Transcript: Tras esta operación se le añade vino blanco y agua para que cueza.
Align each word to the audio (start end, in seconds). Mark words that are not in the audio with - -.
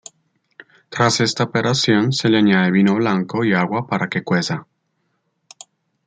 Tras 0.89 1.19
esta 1.21 1.43
operación 1.43 2.11
se 2.11 2.27
le 2.27 2.39
añade 2.39 2.71
vino 2.71 2.95
blanco 2.95 3.45
y 3.45 3.53
agua 3.53 3.85
para 3.85 4.07
que 4.09 4.23
cueza. 4.23 4.65